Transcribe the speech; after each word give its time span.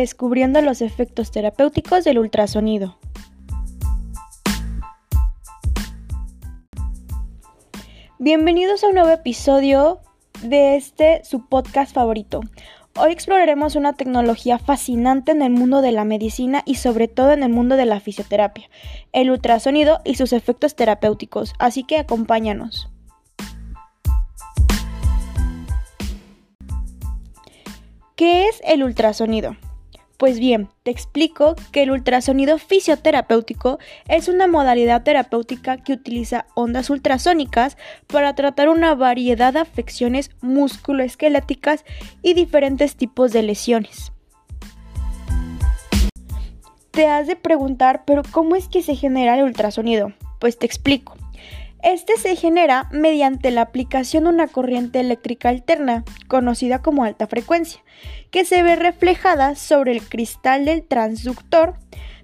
descubriendo 0.00 0.62
los 0.62 0.80
efectos 0.80 1.30
terapéuticos 1.30 2.02
del 2.04 2.18
ultrasonido. 2.18 2.96
Bienvenidos 8.18 8.82
a 8.82 8.88
un 8.88 8.94
nuevo 8.94 9.10
episodio 9.10 10.00
de 10.42 10.76
este 10.76 11.22
su 11.24 11.46
podcast 11.46 11.92
favorito. 11.92 12.40
Hoy 12.96 13.12
exploraremos 13.12 13.76
una 13.76 13.92
tecnología 13.92 14.58
fascinante 14.58 15.32
en 15.32 15.42
el 15.42 15.50
mundo 15.50 15.82
de 15.82 15.92
la 15.92 16.04
medicina 16.04 16.62
y 16.64 16.76
sobre 16.76 17.06
todo 17.06 17.32
en 17.32 17.42
el 17.42 17.50
mundo 17.50 17.76
de 17.76 17.84
la 17.84 18.00
fisioterapia, 18.00 18.70
el 19.12 19.30
ultrasonido 19.30 20.00
y 20.04 20.14
sus 20.14 20.32
efectos 20.32 20.74
terapéuticos, 20.74 21.52
así 21.58 21.84
que 21.84 21.98
acompáñanos. 21.98 22.90
¿Qué 28.16 28.46
es 28.46 28.62
el 28.64 28.84
ultrasonido? 28.84 29.56
Pues 30.22 30.38
bien, 30.38 30.68
te 30.84 30.92
explico 30.92 31.56
que 31.72 31.82
el 31.82 31.90
ultrasonido 31.90 32.56
fisioterapéutico 32.56 33.80
es 34.06 34.28
una 34.28 34.46
modalidad 34.46 35.02
terapéutica 35.02 35.78
que 35.78 35.94
utiliza 35.94 36.46
ondas 36.54 36.90
ultrasónicas 36.90 37.76
para 38.06 38.32
tratar 38.36 38.68
una 38.68 38.94
variedad 38.94 39.52
de 39.52 39.58
afecciones 39.58 40.30
musculoesqueléticas 40.40 41.84
y 42.22 42.34
diferentes 42.34 42.94
tipos 42.94 43.32
de 43.32 43.42
lesiones. 43.42 44.12
Te 46.92 47.08
has 47.08 47.26
de 47.26 47.34
preguntar, 47.34 48.04
pero 48.06 48.22
¿cómo 48.30 48.54
es 48.54 48.68
que 48.68 48.82
se 48.82 48.94
genera 48.94 49.36
el 49.36 49.42
ultrasonido? 49.42 50.12
Pues 50.38 50.56
te 50.56 50.66
explico. 50.66 51.16
Este 51.82 52.16
se 52.16 52.36
genera 52.36 52.88
mediante 52.92 53.50
la 53.50 53.62
aplicación 53.62 54.24
de 54.24 54.30
una 54.30 54.46
corriente 54.46 55.00
eléctrica 55.00 55.48
alterna, 55.48 56.04
conocida 56.28 56.80
como 56.80 57.02
alta 57.02 57.26
frecuencia, 57.26 57.82
que 58.30 58.44
se 58.44 58.62
ve 58.62 58.76
reflejada 58.76 59.56
sobre 59.56 59.90
el 59.90 60.08
cristal 60.08 60.64
del 60.64 60.84
transductor 60.84 61.74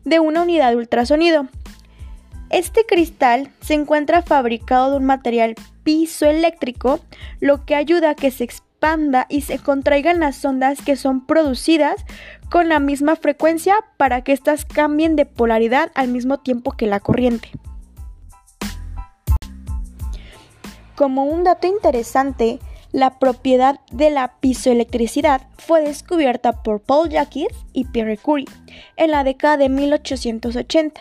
de 0.04 0.20
una 0.20 0.42
unidad 0.42 0.70
de 0.70 0.76
ultrasonido. 0.76 1.48
Este 2.50 2.86
cristal 2.86 3.50
se 3.60 3.74
encuentra 3.74 4.22
fabricado 4.22 4.92
de 4.92 4.96
un 4.98 5.04
material 5.06 5.56
pisoeléctrico, 5.82 7.00
lo 7.40 7.64
que 7.64 7.74
ayuda 7.74 8.10
a 8.10 8.14
que 8.14 8.30
se 8.30 8.44
expanda 8.44 9.26
y 9.28 9.40
se 9.40 9.58
contraigan 9.58 10.20
las 10.20 10.42
ondas 10.44 10.80
que 10.82 10.94
son 10.94 11.26
producidas 11.26 12.04
con 12.48 12.68
la 12.68 12.78
misma 12.78 13.16
frecuencia 13.16 13.74
para 13.96 14.22
que 14.22 14.32
éstas 14.32 14.64
cambien 14.64 15.16
de 15.16 15.26
polaridad 15.26 15.90
al 15.96 16.08
mismo 16.08 16.38
tiempo 16.38 16.72
que 16.72 16.86
la 16.86 17.00
corriente. 17.00 17.50
Como 20.98 21.22
un 21.22 21.44
dato 21.44 21.68
interesante, 21.68 22.58
la 22.90 23.20
propiedad 23.20 23.78
de 23.92 24.10
la 24.10 24.34
pisoelectricidad 24.40 25.42
fue 25.56 25.80
descubierta 25.80 26.64
por 26.64 26.80
Paul 26.80 27.08
Jacques 27.08 27.54
y 27.72 27.84
Pierre 27.84 28.16
Curie 28.16 28.48
en 28.96 29.12
la 29.12 29.22
década 29.22 29.56
de 29.58 29.68
1880. 29.68 31.00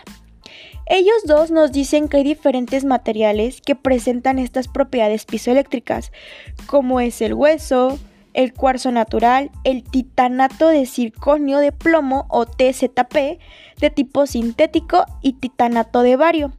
Ellos 0.85 1.23
dos 1.25 1.49
nos 1.49 1.71
dicen 1.71 2.09
que 2.09 2.17
hay 2.17 2.23
diferentes 2.23 2.85
materiales 2.85 3.59
que 3.59 3.73
presentan 3.73 4.37
estas 4.37 4.67
propiedades 4.67 5.25
pisoeléctricas, 5.25 6.11
como 6.67 6.99
es 6.99 7.19
el 7.23 7.33
hueso, 7.33 7.97
el 8.35 8.53
cuarzo 8.53 8.91
natural, 8.91 9.49
el 9.63 9.83
titanato 9.83 10.67
de 10.67 10.85
circonio 10.85 11.57
de 11.57 11.71
plomo 11.71 12.27
o 12.29 12.45
TZP 12.45 13.39
de 13.79 13.89
tipo 13.89 14.27
sintético 14.27 15.05
y 15.23 15.33
titanato 15.33 16.03
de 16.03 16.17
bario. 16.17 16.53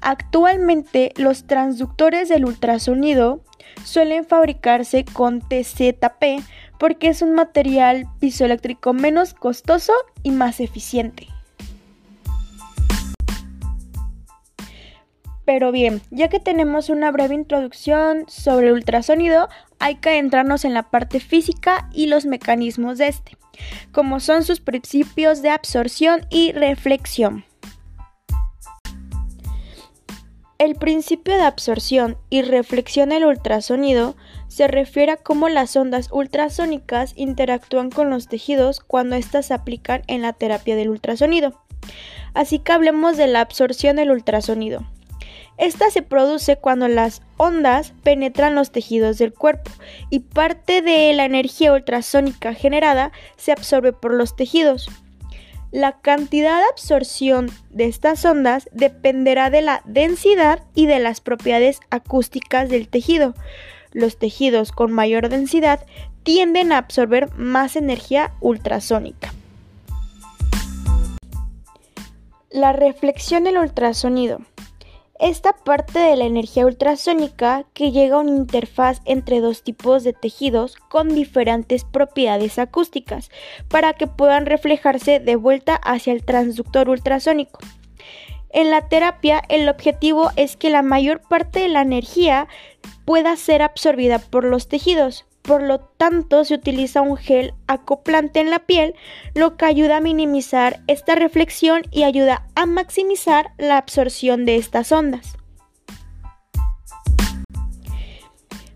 Actualmente 0.00 1.12
los 1.16 1.46
transductores 1.46 2.28
del 2.28 2.46
ultrasonido 2.46 3.42
suelen 3.84 4.24
fabricarse 4.24 5.04
con 5.04 5.40
TZP 5.40 6.42
porque 6.78 7.08
es 7.08 7.20
un 7.20 7.34
material 7.34 8.06
pisoeléctrico 8.18 8.92
menos 8.94 9.34
costoso 9.34 9.92
y 10.22 10.30
más 10.30 10.60
eficiente. 10.60 11.28
Pero 15.44 15.72
bien, 15.72 16.00
ya 16.10 16.28
que 16.28 16.38
tenemos 16.38 16.90
una 16.90 17.10
breve 17.10 17.34
introducción 17.34 18.24
sobre 18.28 18.68
el 18.68 18.74
ultrasonido, 18.74 19.48
hay 19.80 19.96
que 19.96 20.10
adentrarnos 20.10 20.64
en 20.64 20.74
la 20.74 20.84
parte 20.84 21.18
física 21.18 21.88
y 21.92 22.06
los 22.06 22.24
mecanismos 22.24 22.98
de 22.98 23.08
este, 23.08 23.36
como 23.90 24.20
son 24.20 24.44
sus 24.44 24.60
principios 24.60 25.42
de 25.42 25.50
absorción 25.50 26.24
y 26.30 26.52
reflexión. 26.52 27.44
El 30.60 30.74
principio 30.74 31.38
de 31.38 31.44
absorción 31.44 32.18
y 32.28 32.42
reflexión 32.42 33.08
del 33.08 33.24
ultrasonido 33.24 34.14
se 34.48 34.68
refiere 34.68 35.12
a 35.12 35.16
cómo 35.16 35.48
las 35.48 35.74
ondas 35.74 36.10
ultrasónicas 36.12 37.14
interactúan 37.16 37.88
con 37.88 38.10
los 38.10 38.28
tejidos 38.28 38.80
cuando 38.80 39.16
éstas 39.16 39.46
se 39.46 39.54
aplican 39.54 40.02
en 40.06 40.20
la 40.20 40.34
terapia 40.34 40.76
del 40.76 40.90
ultrasonido. 40.90 41.58
Así 42.34 42.58
que 42.58 42.72
hablemos 42.72 43.16
de 43.16 43.26
la 43.26 43.40
absorción 43.40 43.96
del 43.96 44.10
ultrasonido. 44.10 44.84
Esta 45.56 45.88
se 45.88 46.02
produce 46.02 46.56
cuando 46.56 46.88
las 46.88 47.22
ondas 47.38 47.94
penetran 48.02 48.54
los 48.54 48.70
tejidos 48.70 49.16
del 49.16 49.32
cuerpo 49.32 49.70
y 50.10 50.20
parte 50.20 50.82
de 50.82 51.10
la 51.14 51.24
energía 51.24 51.72
ultrasónica 51.72 52.52
generada 52.52 53.12
se 53.38 53.52
absorbe 53.52 53.94
por 53.94 54.12
los 54.12 54.36
tejidos. 54.36 54.90
La 55.72 56.00
cantidad 56.00 56.58
de 56.58 56.64
absorción 56.72 57.48
de 57.70 57.84
estas 57.84 58.24
ondas 58.24 58.68
dependerá 58.72 59.50
de 59.50 59.62
la 59.62 59.82
densidad 59.84 60.64
y 60.74 60.86
de 60.86 60.98
las 60.98 61.20
propiedades 61.20 61.78
acústicas 61.90 62.68
del 62.68 62.88
tejido. 62.88 63.34
Los 63.92 64.18
tejidos 64.18 64.72
con 64.72 64.90
mayor 64.90 65.28
densidad 65.28 65.86
tienden 66.24 66.72
a 66.72 66.78
absorber 66.78 67.32
más 67.36 67.76
energía 67.76 68.32
ultrasónica. 68.40 69.32
La 72.50 72.72
reflexión 72.72 73.44
del 73.44 73.58
ultrasonido. 73.58 74.40
Esta 75.20 75.52
parte 75.52 75.98
de 75.98 76.16
la 76.16 76.24
energía 76.24 76.64
ultrasónica 76.64 77.66
que 77.74 77.92
llega 77.92 78.16
a 78.16 78.20
una 78.20 78.30
interfaz 78.30 79.02
entre 79.04 79.40
dos 79.40 79.62
tipos 79.62 80.02
de 80.02 80.14
tejidos 80.14 80.76
con 80.76 81.14
diferentes 81.14 81.84
propiedades 81.84 82.58
acústicas 82.58 83.30
para 83.68 83.92
que 83.92 84.06
puedan 84.06 84.46
reflejarse 84.46 85.20
de 85.20 85.36
vuelta 85.36 85.74
hacia 85.74 86.14
el 86.14 86.24
transductor 86.24 86.88
ultrasónico. 86.88 87.60
En 88.48 88.70
la 88.70 88.88
terapia 88.88 89.42
el 89.50 89.68
objetivo 89.68 90.30
es 90.36 90.56
que 90.56 90.70
la 90.70 90.80
mayor 90.80 91.20
parte 91.20 91.60
de 91.60 91.68
la 91.68 91.82
energía 91.82 92.48
pueda 93.04 93.36
ser 93.36 93.60
absorbida 93.60 94.20
por 94.20 94.44
los 94.44 94.68
tejidos, 94.68 95.26
por 95.50 95.62
lo 95.62 95.80
tanto 95.80 96.44
se 96.44 96.54
utiliza 96.54 97.00
un 97.00 97.16
gel 97.16 97.54
acoplante 97.66 98.38
en 98.38 98.50
la 98.50 98.60
piel, 98.60 98.94
lo 99.34 99.56
que 99.56 99.64
ayuda 99.64 99.96
a 99.96 100.00
minimizar 100.00 100.78
esta 100.86 101.16
reflexión 101.16 101.82
y 101.90 102.04
ayuda 102.04 102.46
a 102.54 102.66
maximizar 102.66 103.50
la 103.58 103.76
absorción 103.76 104.44
de 104.44 104.54
estas 104.54 104.92
ondas. 104.92 105.36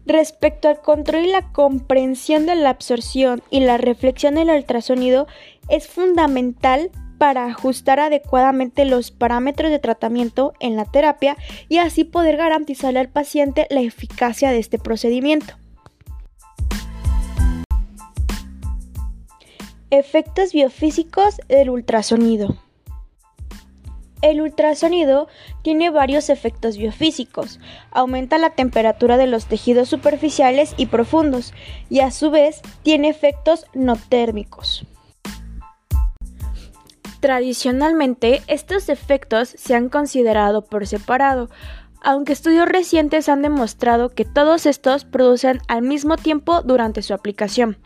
Respecto 0.05 0.67
al 0.67 0.81
control 0.81 1.27
y 1.27 1.31
la 1.31 1.53
comprensión 1.53 2.45
de 2.45 2.57
la 2.57 2.71
absorción 2.71 3.45
y 3.51 3.61
la 3.61 3.79
reflexión 3.79 4.34
del 4.34 4.51
ultrasonido, 4.51 5.29
es 5.69 5.87
fundamental 5.87 6.91
para 7.19 7.47
ajustar 7.47 8.01
adecuadamente 8.01 8.84
los 8.84 9.13
parámetros 9.13 9.71
de 9.71 9.79
tratamiento 9.79 10.55
en 10.59 10.75
la 10.75 10.87
terapia 10.87 11.37
y 11.69 11.79
así 11.79 12.03
poder 12.03 12.37
garantizarle 12.37 12.99
al 12.99 13.11
paciente 13.11 13.69
la 13.71 13.81
eficacia 13.81 14.51
de 14.51 14.59
este 14.59 14.81
procedimiento. 14.81 15.55
Efectos 19.97 20.53
biofísicos 20.53 21.37
del 21.47 21.71
ultrasonido. 21.71 22.56
El 24.22 24.41
ultrasonido 24.41 25.28
tiene 25.62 25.91
varios 25.91 26.31
efectos 26.31 26.77
biofísicos. 26.77 27.60
Aumenta 27.93 28.38
la 28.38 28.50
temperatura 28.50 29.16
de 29.19 29.28
los 29.28 29.47
tejidos 29.47 29.89
superficiales 29.89 30.74
y 30.77 30.86
profundos 30.86 31.54
y 31.91 32.01
a 32.01 32.10
su 32.10 32.33
vez 32.33 32.60
tiene 32.83 33.09
efectos 33.09 33.66
no 33.72 33.95
térmicos. 33.95 34.84
Tradicionalmente, 37.21 38.42
estos 38.48 38.89
efectos 38.89 39.48
se 39.48 39.77
han 39.77 39.89
considerado 39.91 40.65
por 40.65 40.89
separado, 40.89 41.51
aunque 42.03 42.33
estudios 42.33 42.69
recientes 42.69 43.28
han 43.28 43.42
demostrado 43.42 44.09
que 44.09 44.24
todos 44.24 44.66
estos 44.66 45.04
producen 45.04 45.60
al 45.69 45.83
mismo 45.83 46.16
tiempo 46.16 46.63
durante 46.63 47.01
su 47.01 47.15
aplicación. 47.15 47.78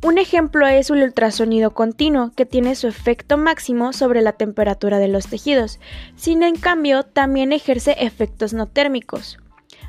Un 0.00 0.16
ejemplo 0.16 0.64
es 0.68 0.90
el 0.90 1.02
ultrasonido 1.02 1.72
continuo, 1.72 2.30
que 2.36 2.46
tiene 2.46 2.76
su 2.76 2.86
efecto 2.86 3.36
máximo 3.36 3.92
sobre 3.92 4.22
la 4.22 4.32
temperatura 4.32 5.00
de 5.00 5.08
los 5.08 5.26
tejidos, 5.26 5.80
sin 6.14 6.44
en 6.44 6.54
cambio 6.54 7.02
también 7.02 7.52
ejerce 7.52 7.96
efectos 7.98 8.52
no 8.52 8.66
térmicos. 8.66 9.38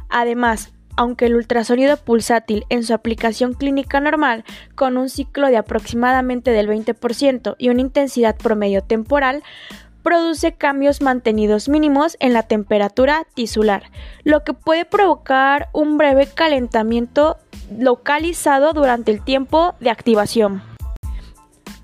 Además, 0.09 0.73
aunque 0.97 1.27
el 1.27 1.35
ultrasonido 1.35 1.95
pulsátil 1.95 2.65
en 2.69 2.83
su 2.83 2.95
aplicación 2.95 3.53
clínica 3.53 3.99
normal, 3.99 4.45
con 4.73 4.97
un 4.97 5.09
ciclo 5.09 5.47
de 5.47 5.57
aproximadamente 5.57 6.49
del 6.51 6.67
20% 6.67 7.55
y 7.59 7.69
una 7.69 7.81
intensidad 7.81 8.35
promedio 8.35 8.81
temporal, 8.81 9.43
produce 10.03 10.53
cambios 10.53 11.01
mantenidos 11.01 11.69
mínimos 11.69 12.17
en 12.19 12.33
la 12.33 12.43
temperatura 12.43 13.25
tisular, 13.33 13.83
lo 14.23 14.43
que 14.43 14.53
puede 14.53 14.85
provocar 14.85 15.69
un 15.73 15.97
breve 15.97 16.27
calentamiento 16.27 17.37
localizado 17.77 18.73
durante 18.73 19.11
el 19.11 19.23
tiempo 19.23 19.75
de 19.79 19.89
activación. 19.89 20.61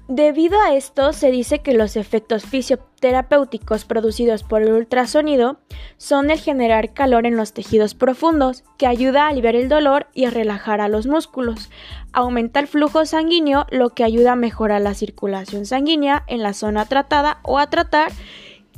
Debido 0.07 0.61
a 0.61 0.75
esto, 0.75 1.13
se 1.13 1.31
dice 1.31 1.59
que 1.59 1.73
los 1.73 1.95
efectos 1.95 2.45
fisioterapéuticos 3.05 3.85
producidos 3.85 4.43
por 4.43 4.63
el 4.63 4.71
ultrasonido 4.71 5.59
son 5.97 6.31
el 6.31 6.39
generar 6.39 6.93
calor 6.93 7.27
en 7.27 7.37
los 7.37 7.53
tejidos 7.53 7.93
profundos, 7.93 8.63
que 8.77 8.87
ayuda 8.87 9.25
a 9.25 9.29
aliviar 9.29 9.55
el 9.55 9.69
dolor 9.69 10.07
y 10.13 10.25
a 10.25 10.31
relajar 10.31 10.81
a 10.81 10.87
los 10.87 11.05
músculos. 11.05 11.69
Aumenta 12.13 12.59
el 12.59 12.67
flujo 12.67 13.05
sanguíneo, 13.05 13.67
lo 13.69 13.89
que 13.91 14.03
ayuda 14.03 14.31
a 14.31 14.35
mejorar 14.35 14.81
la 14.81 14.95
circulación 14.95 15.65
sanguínea 15.67 16.23
en 16.27 16.41
la 16.41 16.53
zona 16.53 16.85
tratada 16.85 17.39
o 17.43 17.59
a 17.59 17.69
tratar 17.69 18.11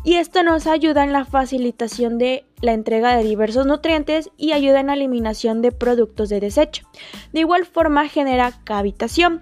y 0.04 0.16
esto 0.16 0.42
nos 0.44 0.68
ayuda 0.68 1.04
en 1.04 1.12
la 1.12 1.26
facilitación 1.26 2.18
de 2.18 2.46
la 2.62 2.72
entrega 2.72 3.16
de 3.16 3.24
diversos 3.24 3.66
nutrientes 3.66 4.30
y 4.38 4.54
ayuda 4.54 4.80
en 4.80 4.88
la 4.88 4.94
eliminación 4.94 5.62
de 5.62 5.72
productos 5.72 6.30
de 6.30 6.40
desecho. 6.40 6.88
De 7.34 7.42
igual 7.42 7.66
forma 7.66 8.08
genera 8.08 8.54
cavitación. 8.64 9.42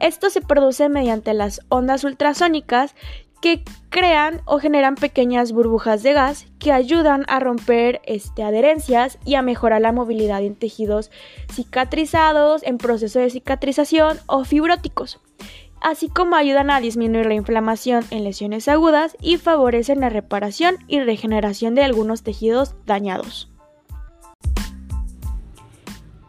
Esto 0.00 0.30
se 0.30 0.40
produce 0.40 0.88
mediante 0.88 1.34
las 1.34 1.60
ondas 1.68 2.04
ultrasónicas 2.04 2.94
que 3.40 3.62
crean 3.88 4.42
o 4.44 4.58
generan 4.58 4.94
pequeñas 4.94 5.52
burbujas 5.52 6.02
de 6.02 6.12
gas 6.12 6.46
que 6.58 6.72
ayudan 6.72 7.24
a 7.28 7.40
romper 7.40 8.00
este, 8.04 8.42
adherencias 8.42 9.18
y 9.24 9.34
a 9.34 9.42
mejorar 9.42 9.80
la 9.80 9.92
movilidad 9.92 10.42
en 10.42 10.56
tejidos 10.56 11.10
cicatrizados, 11.52 12.62
en 12.62 12.78
proceso 12.78 13.18
de 13.18 13.30
cicatrización 13.30 14.18
o 14.26 14.44
fibróticos 14.44 15.20
así 15.80 16.08
como 16.08 16.36
ayudan 16.36 16.70
a 16.70 16.80
disminuir 16.80 17.26
la 17.26 17.34
inflamación 17.34 18.04
en 18.10 18.24
lesiones 18.24 18.68
agudas 18.68 19.16
y 19.20 19.36
favorecen 19.36 20.00
la 20.00 20.08
reparación 20.08 20.76
y 20.86 21.00
regeneración 21.00 21.74
de 21.74 21.84
algunos 21.84 22.22
tejidos 22.22 22.74
dañados. 22.86 23.50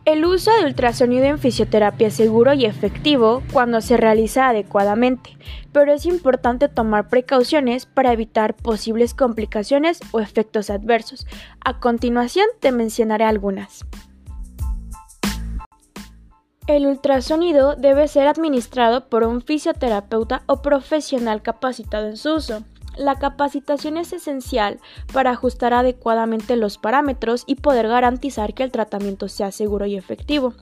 El 0.10 0.26
uso 0.26 0.50
de 0.58 0.66
ultrasonido 0.66 1.26
en 1.26 1.38
fisioterapia 1.38 2.08
es 2.08 2.16
seguro 2.16 2.56
y 2.56 2.66
efectivo 2.66 3.44
cuando 3.54 3.80
se 3.80 3.96
realiza 3.96 4.50
adecuadamente, 4.50 5.38
pero 5.72 5.94
es 5.94 6.08
importante 6.08 6.68
tomar 6.68 7.10
precauciones 7.10 7.86
para 7.86 8.12
evitar 8.12 8.56
posibles 8.56 9.14
complicaciones 9.14 10.00
o 10.12 10.20
efectos 10.20 10.72
adversos. 10.72 11.28
A 11.64 11.80
continuación 11.80 12.48
te 12.60 12.72
mencionaré 12.72 13.24
algunas. 13.24 13.86
El 16.66 16.88
ultrasonido 16.88 17.76
debe 17.76 18.08
ser 18.08 18.26
administrado 18.26 19.10
por 19.10 19.24
un 19.24 19.44
fisioterapeuta 19.44 20.42
o 20.48 20.64
profesional 20.64 21.44
capacitado 21.44 22.08
en 22.08 22.18
su 22.18 22.34
uso. 22.34 22.64
La 23.00 23.16
capacitación 23.16 23.96
es 23.96 24.12
esencial 24.12 24.81
para 25.13 25.31
ajustar 25.31 25.74
adecuadamente 25.74 26.57
los 26.57 26.78
parámetros 26.78 27.46
y 27.48 27.56
poder 27.56 27.88
garantizar 27.88 28.54
que 28.54 28.63
el 28.63 28.74
tratamiento 28.74 29.30
sea 29.30 29.54
seguro 29.54 29.86
y 29.86 29.96
efectivo. 29.96 30.54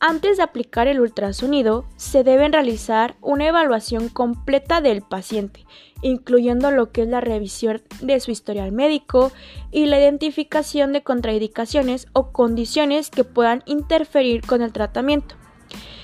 Antes 0.00 0.38
de 0.38 0.42
aplicar 0.42 0.88
el 0.88 0.98
ultrasonido, 0.98 1.84
se 1.94 2.24
debe 2.24 2.48
realizar 2.48 3.14
una 3.20 3.46
evaluación 3.46 4.08
completa 4.08 4.80
del 4.80 5.02
paciente, 5.02 5.64
incluyendo 6.02 6.72
lo 6.72 6.90
que 6.90 7.02
es 7.02 7.08
la 7.08 7.20
revisión 7.20 7.80
de 8.00 8.18
su 8.18 8.32
historial 8.32 8.72
médico 8.72 9.30
y 9.70 9.86
la 9.86 10.00
identificación 10.00 10.92
de 10.92 11.04
contraindicaciones 11.04 12.08
o 12.12 12.32
condiciones 12.32 13.08
que 13.08 13.22
puedan 13.22 13.62
interferir 13.66 14.44
con 14.44 14.62
el 14.62 14.72
tratamiento. 14.72 15.36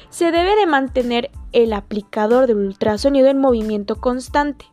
Se 0.08 0.30
debe 0.30 0.54
de 0.54 0.66
mantener 0.66 1.32
el 1.50 1.72
aplicador 1.72 2.46
del 2.46 2.58
ultrasonido 2.58 3.26
en 3.28 3.38
movimiento 3.38 3.96
constante, 3.96 4.66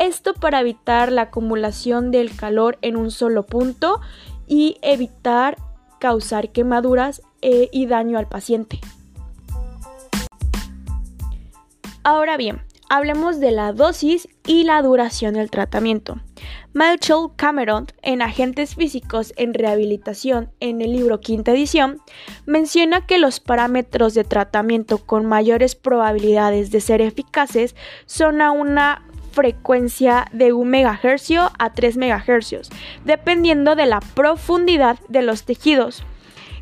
esto 0.00 0.34
para 0.34 0.60
evitar 0.60 1.12
la 1.12 1.22
acumulación 1.22 2.10
del 2.10 2.34
calor 2.34 2.78
en 2.82 2.96
un 2.96 3.10
solo 3.10 3.46
punto 3.46 4.00
y 4.46 4.78
evitar 4.82 5.56
causar 6.00 6.50
quemaduras 6.50 7.22
eh, 7.42 7.68
y 7.70 7.86
daño 7.86 8.18
al 8.18 8.26
paciente. 8.26 8.80
Ahora 12.02 12.38
bien, 12.38 12.62
hablemos 12.88 13.38
de 13.40 13.50
la 13.50 13.72
dosis 13.72 14.26
y 14.46 14.64
la 14.64 14.80
duración 14.82 15.34
del 15.34 15.50
tratamiento. 15.50 16.18
Michael 16.72 17.28
Cameron, 17.36 17.86
en 18.00 18.22
Agentes 18.22 18.74
Físicos 18.74 19.34
en 19.36 19.54
Rehabilitación, 19.54 20.50
en 20.60 20.80
el 20.80 20.92
libro 20.92 21.20
quinta 21.20 21.52
edición, 21.52 22.00
menciona 22.46 23.06
que 23.06 23.18
los 23.18 23.38
parámetros 23.38 24.14
de 24.14 24.24
tratamiento 24.24 24.98
con 24.98 25.26
mayores 25.26 25.74
probabilidades 25.74 26.70
de 26.70 26.80
ser 26.80 27.00
eficaces 27.00 27.76
son 28.06 28.40
a 28.40 28.50
una 28.50 29.04
frecuencia 29.30 30.26
de 30.32 30.52
1 30.52 30.70
MHz 30.70 31.30
a 31.58 31.72
3 31.72 31.96
MHz, 31.96 32.70
dependiendo 33.04 33.76
de 33.76 33.86
la 33.86 34.00
profundidad 34.00 34.98
de 35.08 35.22
los 35.22 35.44
tejidos, 35.44 36.04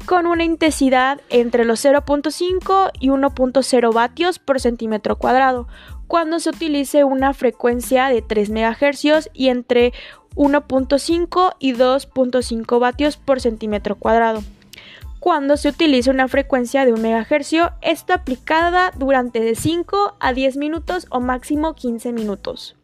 con 0.07 0.27
una 0.27 0.45
intensidad 0.45 1.21
entre 1.29 1.65
los 1.65 1.85
0.5 1.85 2.91
y 2.99 3.09
1.0 3.09 3.93
vatios 3.93 4.39
por 4.39 4.61
centímetro 4.61 5.17
cuadrado, 5.17 5.69
cuando 6.07 6.41
se 6.41 6.51
utilice 6.51 7.05
una 7.05 7.35
frecuencia 7.35 8.09
de 8.09 8.23
3 8.23 8.51
MHz 8.51 9.29
y 9.35 9.49
entre 9.49 9.93
1.5 10.35 11.57
y 11.59 11.75
2.5 11.75 12.81
vatios 12.81 13.17
por 13.17 13.41
centímetro 13.41 13.97
cuadrado. 13.97 14.43
Cuando 15.21 15.57
se 15.57 15.69
utiliza 15.69 16.13
una 16.13 16.29
frecuencia 16.29 16.85
de 16.85 16.93
1 16.93 17.03
MHz, 17.03 17.73
está 17.83 18.15
aplicada 18.15 18.93
durante 18.97 19.41
de 19.41 19.57
5 19.57 20.17
a 20.21 20.33
10 20.33 20.57
minutos 20.57 21.07
o 21.11 21.21
máximo 21.21 21.75
15 21.75 22.13
minutos. 22.13 22.77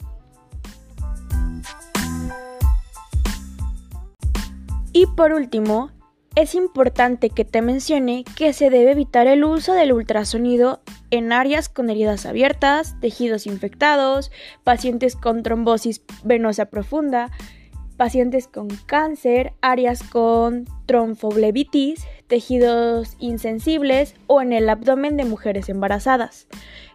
Y 4.93 5.07
por 5.07 5.33
último, 5.33 5.91
es 6.35 6.57
importante 6.57 7.31
que 7.31 7.45
te 7.45 7.63
mencione 7.63 8.25
que 8.37 8.53
se 8.53 8.71
debe 8.71 8.93
evitar 8.93 9.29
el 9.29 9.45
uso 9.45 9.73
del 9.73 9.93
ultrasonido 9.93 10.81
en 11.11 11.33
áreas 11.33 11.69
con 11.69 11.89
heridas 11.89 12.27
abiertas, 12.27 12.99
tejidos 13.01 13.47
infectados, 13.47 14.33
pacientes 14.65 15.15
con 15.15 15.45
trombosis 15.45 16.03
venosa 16.25 16.67
profunda, 16.67 17.31
pacientes 17.97 18.49
con 18.49 18.69
cáncer, 18.87 19.53
áreas 19.61 20.03
con 20.03 20.65
tromfoblebitis, 20.87 22.05
tejidos 22.27 23.17
insensibles 23.19 24.15
o 24.27 24.41
en 24.41 24.53
el 24.53 24.69
abdomen 24.69 25.17
de 25.17 25.25
mujeres 25.25 25.69
embarazadas. 25.69 26.47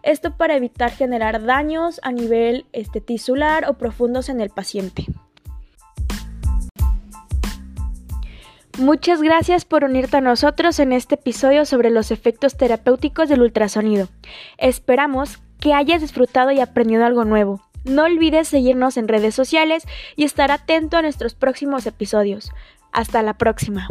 Esto 0.04 0.36
para 0.36 0.56
evitar 0.56 0.92
generar 0.92 1.44
daños 1.46 2.00
a 2.04 2.12
nivel 2.12 2.66
este, 2.74 3.02
tisular 3.02 3.70
o 3.70 3.74
profundos 3.74 4.30
en 4.30 4.42
el 4.42 4.50
paciente. 4.50 5.06
Muchas 8.78 9.22
gracias 9.22 9.66
por 9.66 9.84
unirte 9.84 10.18
a 10.18 10.22
nosotros 10.22 10.80
en 10.80 10.94
este 10.94 11.16
episodio 11.16 11.66
sobre 11.66 11.90
los 11.90 12.12
efectos 12.12 12.56
terapéuticos 12.56 13.28
del 13.28 13.42
ultrasonido. 13.42 14.08
Esperamos 14.58 15.40
que 15.60 15.74
hayas 15.74 16.00
disfrutado 16.00 16.52
y 16.52 16.62
aprendido 16.62 17.06
algo 17.06 17.26
nuevo. 17.26 17.62
No 17.84 18.04
olvides 18.04 18.48
seguirnos 18.48 18.96
en 18.96 19.10
redes 19.10 19.36
sociales 19.36 19.84
y 20.16 20.24
estar 20.24 20.50
atento 20.52 20.96
a 20.96 21.02
nuestros 21.02 21.36
próximos 21.36 21.86
episodios. 21.88 22.52
Hasta 22.94 23.22
la 23.22 23.34
próxima. 23.34 23.90